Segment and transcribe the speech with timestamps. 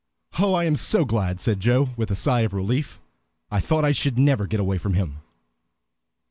[0.39, 2.99] "Oh, I am so glad," said Joe, with a sigh of relief.
[3.51, 5.19] "I thought I should never get away from him!"